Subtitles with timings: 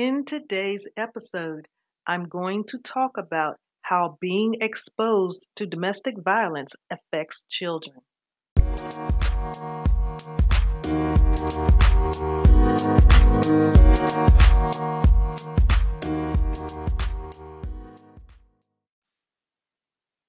[0.00, 1.68] In today's episode,
[2.06, 7.98] I'm going to talk about how being exposed to domestic violence affects children.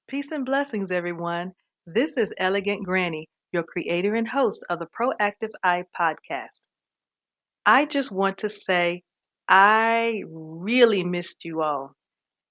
[0.10, 1.54] Peace and blessings, everyone.
[1.88, 6.64] This is Elegant Granny, your creator and host of the Proactive Eye podcast.
[7.66, 9.04] I just want to say
[9.54, 11.92] I really missed you all.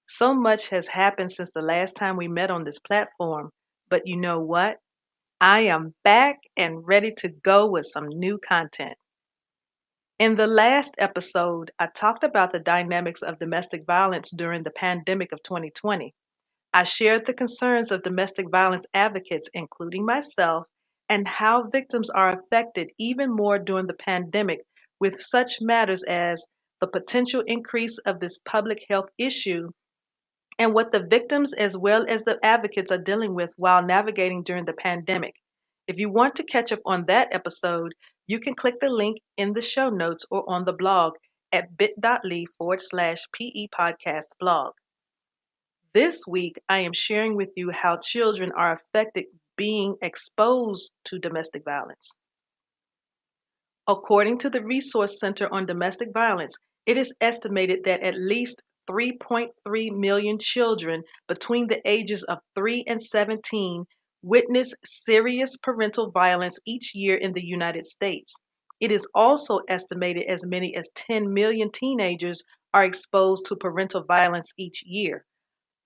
[0.06, 3.48] So much has happened since the last time we met on this platform,
[3.88, 4.76] but you know what?
[5.40, 8.98] I am back and ready to go with some new content.
[10.18, 15.32] In the last episode, I talked about the dynamics of domestic violence during the pandemic
[15.32, 16.12] of 2020.
[16.74, 20.66] I shared the concerns of domestic violence advocates, including myself,
[21.08, 24.58] and how victims are affected even more during the pandemic
[25.00, 26.44] with such matters as
[26.80, 29.70] the potential increase of this public health issue
[30.58, 34.64] and what the victims as well as the advocates are dealing with while navigating during
[34.64, 35.36] the pandemic.
[35.86, 37.94] If you want to catch up on that episode,
[38.26, 41.14] you can click the link in the show notes or on the blog
[41.52, 44.72] at bit.ly forward slash PE podcast blog.
[45.92, 49.24] This week, I am sharing with you how children are affected
[49.56, 52.12] being exposed to domestic violence.
[53.88, 56.54] According to the Resource Center on Domestic Violence,
[56.86, 59.48] it is estimated that at least 3.3
[59.96, 63.84] million children between the ages of 3 and 17
[64.22, 68.34] witness serious parental violence each year in the United States.
[68.80, 72.42] It is also estimated as many as 10 million teenagers
[72.72, 75.24] are exposed to parental violence each year.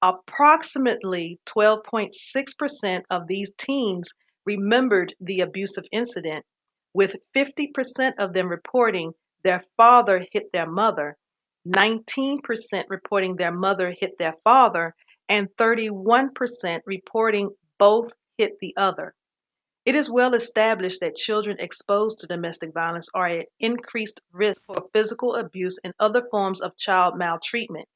[0.02, 4.12] Approximately 12.6% of these teens
[4.46, 6.44] remembered the abusive incident,
[6.92, 9.12] with 50% of them reporting
[9.44, 11.16] their father hit their mother,
[11.66, 12.40] 19%
[12.88, 14.94] reporting their mother hit their father,
[15.28, 19.14] and 31% reporting both hit the other.
[19.84, 24.76] It is well established that children exposed to domestic violence are at increased risk for
[24.92, 27.86] physical abuse and other forms of child maltreatment.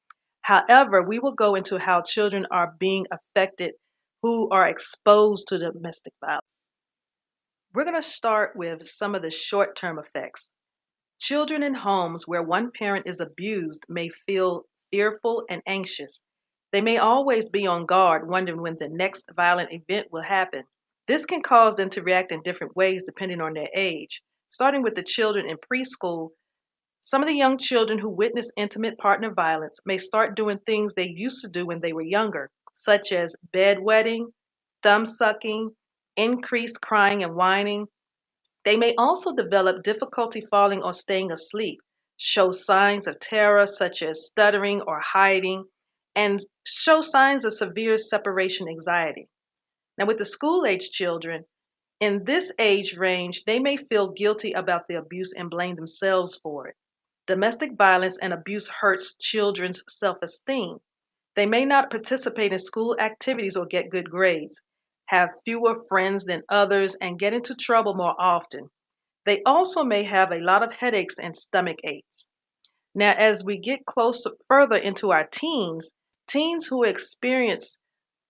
[0.41, 3.73] However, we will go into how children are being affected
[4.21, 6.45] who are exposed to domestic violence.
[7.73, 10.53] We're going to start with some of the short term effects.
[11.19, 16.21] Children in homes where one parent is abused may feel fearful and anxious.
[16.71, 20.63] They may always be on guard, wondering when the next violent event will happen.
[21.07, 24.21] This can cause them to react in different ways depending on their age.
[24.47, 26.29] Starting with the children in preschool,
[27.01, 31.13] some of the young children who witness intimate partner violence may start doing things they
[31.15, 34.27] used to do when they were younger, such as bedwetting,
[34.83, 35.71] thumb sucking,
[36.15, 37.87] increased crying and whining,
[38.65, 41.79] they may also develop difficulty falling or staying asleep,
[42.17, 45.65] show signs of terror such as stuttering or hiding,
[46.15, 49.29] and show signs of severe separation anxiety.
[49.97, 51.45] Now, with the school age children,
[51.99, 56.67] in this age range, they may feel guilty about the abuse and blame themselves for
[56.67, 56.75] it.
[57.27, 60.79] Domestic violence and abuse hurts children's self esteem.
[61.35, 64.61] They may not participate in school activities or get good grades
[65.09, 68.69] have fewer friends than others, and get into trouble more often.
[69.25, 72.27] They also may have a lot of headaches and stomach aches.
[72.95, 75.91] Now, as we get closer further into our teens,
[76.27, 77.79] teens who experience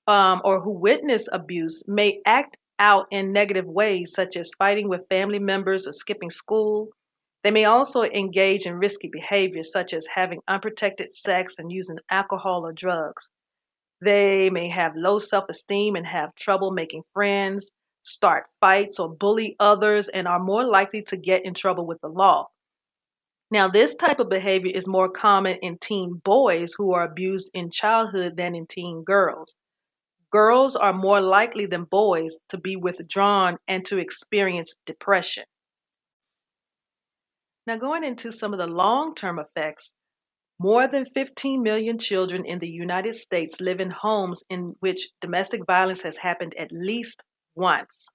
[0.08, 5.08] um, or who witness abuse may act out in negative ways, such as fighting with
[5.10, 6.90] family members or skipping school.
[7.44, 12.66] They may also engage in risky behaviors, such as having unprotected sex and using alcohol
[12.66, 13.30] or drugs.
[14.02, 17.72] They may have low self esteem and have trouble making friends,
[18.02, 22.08] start fights, or bully others, and are more likely to get in trouble with the
[22.08, 22.48] law.
[23.52, 27.72] Now, this type of behavior is more common in teen boys who are abused in
[27.72, 29.56] childhood than in teen girls.
[30.32, 35.46] Girls are more likely than boys to be withdrawn and to experience depression.
[37.66, 39.94] Now, going into some of the long term effects,
[40.60, 45.66] more than 15 million children in the United States live in homes in which domestic
[45.66, 47.24] violence has happened at least
[47.56, 48.10] once.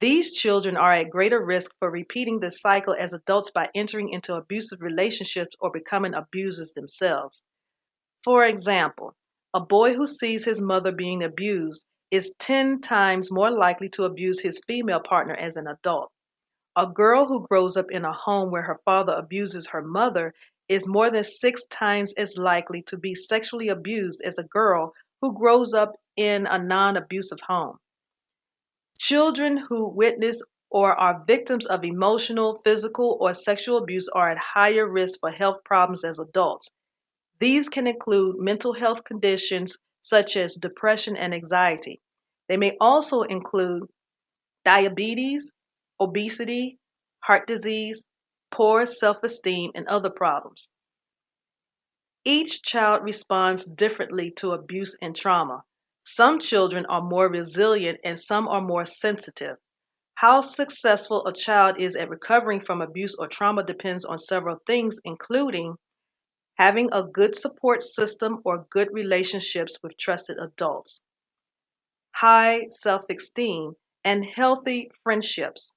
[0.00, 4.34] These children are at greater risk for repeating this cycle as adults by entering into
[4.34, 7.42] abusive relationships or becoming abusers themselves.
[8.24, 9.14] For example,
[9.52, 14.40] a boy who sees his mother being abused is 10 times more likely to abuse
[14.40, 16.10] his female partner as an adult.
[16.76, 20.32] A girl who grows up in a home where her father abuses her mother
[20.68, 25.36] is more than six times as likely to be sexually abused as a girl who
[25.36, 27.78] grows up in a non abusive home.
[28.98, 34.86] Children who witness or are victims of emotional, physical, or sexual abuse are at higher
[34.86, 36.70] risk for health problems as adults.
[37.38, 42.00] These can include mental health conditions such as depression and anxiety.
[42.48, 43.84] They may also include
[44.64, 45.52] diabetes,
[46.00, 46.78] obesity,
[47.20, 48.06] heart disease,
[48.50, 50.70] poor self esteem, and other problems.
[52.24, 55.64] Each child responds differently to abuse and trauma.
[56.02, 59.56] Some children are more resilient and some are more sensitive.
[60.16, 65.00] How successful a child is at recovering from abuse or trauma depends on several things,
[65.04, 65.76] including
[66.58, 71.02] having a good support system or good relationships with trusted adults,
[72.16, 75.76] high self esteem, and healthy friendships.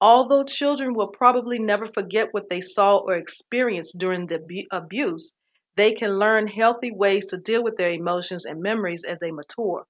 [0.00, 5.34] Although children will probably never forget what they saw or experienced during the abuse,
[5.76, 9.84] they can learn healthy ways to deal with their emotions and memories as they mature.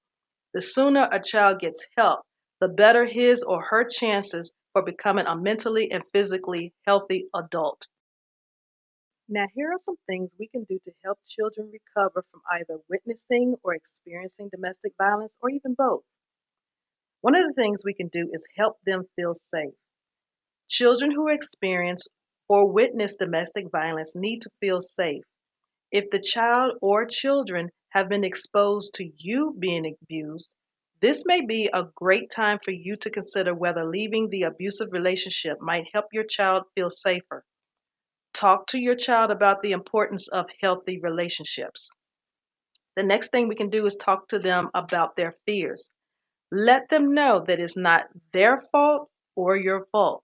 [0.53, 2.21] The sooner a child gets help,
[2.59, 7.87] the better his or her chances for becoming a mentally and physically healthy adult.
[9.29, 13.55] Now, here are some things we can do to help children recover from either witnessing
[13.63, 16.03] or experiencing domestic violence or even both.
[17.21, 19.73] One of the things we can do is help them feel safe.
[20.71, 22.07] Children who experience
[22.47, 25.23] or witness domestic violence need to feel safe.
[25.91, 30.55] If the child or children have been exposed to you being abused,
[31.01, 35.57] this may be a great time for you to consider whether leaving the abusive relationship
[35.59, 37.43] might help your child feel safer.
[38.33, 41.91] Talk to your child about the importance of healthy relationships.
[42.95, 45.89] The next thing we can do is talk to them about their fears.
[46.49, 50.23] Let them know that it's not their fault or your fault.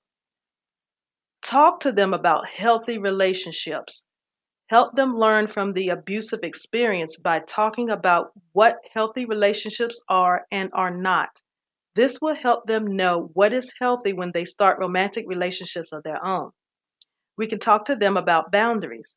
[1.47, 4.03] Talk to them about healthy relationships.
[4.67, 10.69] Help them learn from the abusive experience by talking about what healthy relationships are and
[10.73, 11.29] are not.
[11.95, 16.21] This will help them know what is healthy when they start romantic relationships of their
[16.21, 16.51] own.
[17.37, 19.15] We can talk to them about boundaries.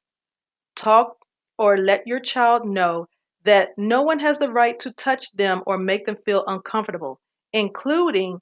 [0.77, 1.17] Talk
[1.59, 3.07] or let your child know
[3.43, 7.19] that no one has the right to touch them or make them feel uncomfortable,
[7.53, 8.39] including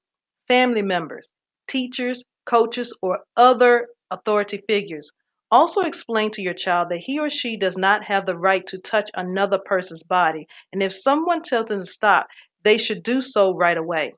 [0.46, 1.30] family members,
[1.66, 5.12] teachers, coaches, or other authority figures.
[5.50, 8.78] Also, explain to your child that he or she does not have the right to
[8.78, 12.26] touch another person's body, and if someone tells them to stop,
[12.64, 14.14] they should do so right away.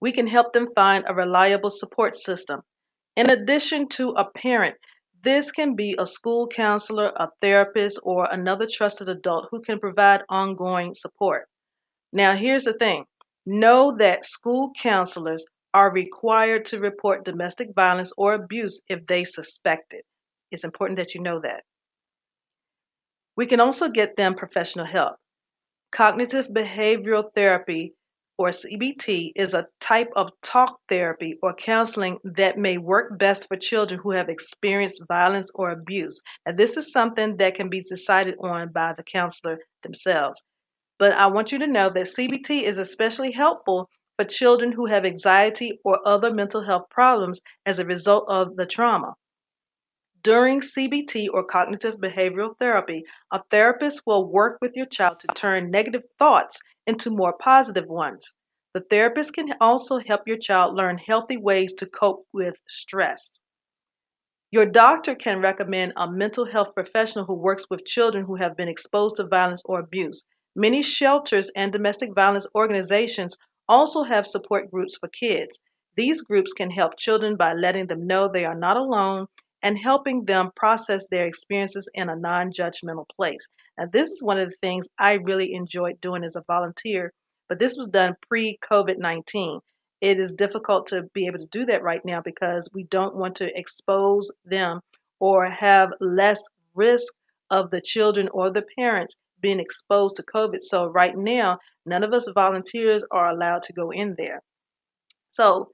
[0.00, 2.60] We can help them find a reliable support system.
[3.16, 4.76] In addition to a parent,
[5.22, 10.22] this can be a school counselor, a therapist, or another trusted adult who can provide
[10.28, 11.48] ongoing support.
[12.12, 13.04] Now, here's the thing
[13.44, 15.44] know that school counselors
[15.74, 20.04] are required to report domestic violence or abuse if they suspect it.
[20.50, 21.62] It's important that you know that.
[23.36, 25.16] We can also get them professional help.
[25.92, 27.94] Cognitive behavioral therapy,
[28.36, 33.56] or CBT, is a type of talk therapy or counseling that may work best for
[33.56, 36.22] children who have experienced violence or abuse.
[36.46, 40.42] And this is something that can be decided on by the counselor themselves.
[40.98, 43.88] But I want you to know that CBT is especially helpful
[44.18, 48.66] for children who have anxiety or other mental health problems as a result of the
[48.66, 49.14] trauma.
[50.22, 55.70] During CBT or cognitive behavioral therapy, a therapist will work with your child to turn
[55.70, 58.34] negative thoughts into more positive ones.
[58.74, 63.38] The therapist can also help your child learn healthy ways to cope with stress.
[64.50, 68.68] Your doctor can recommend a mental health professional who works with children who have been
[68.68, 70.26] exposed to violence or abuse.
[70.56, 73.36] Many shelters and domestic violence organizations
[73.68, 75.60] also have support groups for kids.
[75.96, 79.26] These groups can help children by letting them know they are not alone
[79.62, 83.48] and helping them process their experiences in a non judgmental place.
[83.76, 87.12] Now, this is one of the things I really enjoyed doing as a volunteer,
[87.48, 89.60] but this was done pre COVID 19.
[90.00, 93.34] It is difficult to be able to do that right now because we don't want
[93.36, 94.80] to expose them
[95.18, 97.12] or have less risk
[97.50, 100.58] of the children or the parents being exposed to COVID.
[100.62, 104.42] So, right now, none of us volunteers are allowed to go in there.
[105.30, 105.70] So,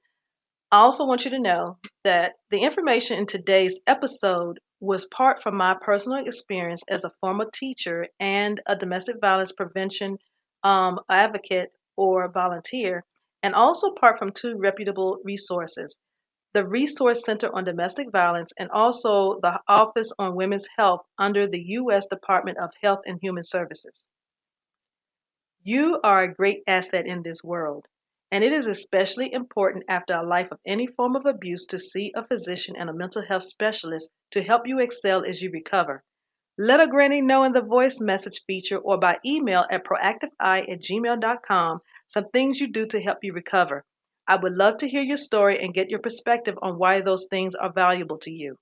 [0.73, 5.57] I also want you to know that the information in today's episode was part from
[5.57, 10.19] my personal experience as a former teacher and a domestic violence prevention
[10.63, 13.05] um, advocate or volunteer,
[13.43, 15.99] and also part from two reputable resources
[16.55, 21.63] the Resource Center on Domestic Violence, and also the Office on Women's Health under the
[21.67, 22.07] U.S.
[22.07, 24.09] Department of Health and Human Services.
[25.65, 27.89] You are a great asset in this world,
[28.31, 32.13] and it is especially important after a life of any form of abuse to see
[32.15, 36.05] a physician and a mental health specialist to help you excel as you recover.
[36.57, 40.81] Let a granny know in the voice message feature or by email at proactiveeye at
[40.81, 43.85] gmail.com some things you do to help you recover.
[44.27, 47.55] I would love to hear your story and get your perspective on why those things
[47.55, 48.57] are valuable to you.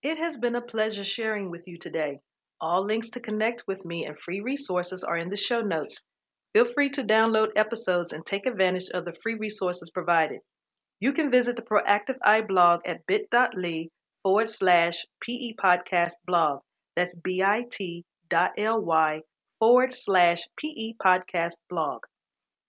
[0.00, 2.20] It has been a pleasure sharing with you today.
[2.60, 6.04] All links to connect with me and free resources are in the show notes.
[6.54, 10.38] Feel free to download episodes and take advantage of the free resources provided.
[11.00, 13.88] You can visit the Proactive Eye blog at bit.ly
[14.22, 16.60] forward slash PE podcast blog.
[16.94, 17.16] That's
[18.28, 19.22] bit.ly
[19.58, 22.02] forward slash PE podcast blog.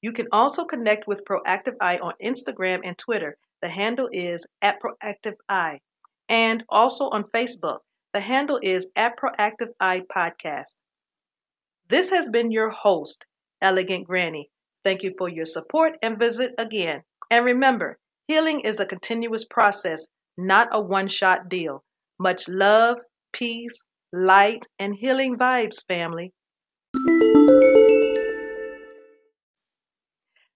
[0.01, 3.37] You can also connect with Proactive Eye on Instagram and Twitter.
[3.61, 5.79] The handle is at Proactive Eye
[6.29, 7.79] and also on Facebook.
[8.13, 10.77] The handle is at Proactive Eye Podcast.
[11.89, 13.27] This has been your host,
[13.61, 14.49] Elegant Granny.
[14.83, 17.03] Thank you for your support and visit again.
[17.29, 17.97] And remember,
[18.27, 21.83] healing is a continuous process, not a one shot deal.
[22.17, 22.99] Much love,
[23.33, 26.31] peace, light, and healing vibes, family.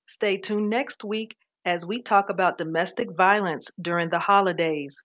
[0.06, 5.04] Stay tuned next week as we talk about domestic violence during the holidays.